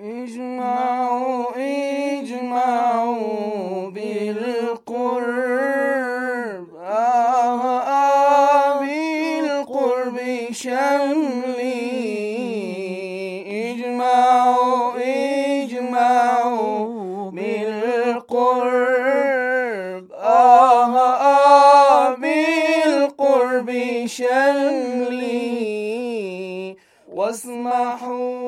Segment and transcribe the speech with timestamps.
[0.00, 1.46] اجمعوا
[2.18, 3.20] اجمعوا
[3.90, 4.96] بالقرب.
[6.86, 10.18] آه آه بالقرب
[10.52, 11.82] شملي.
[13.70, 14.92] اجمعوا
[15.62, 18.36] اجمعوا بالقرب.
[20.12, 23.70] آه آه بالقرب
[24.06, 25.48] شملي.
[27.14, 28.47] واسمحوا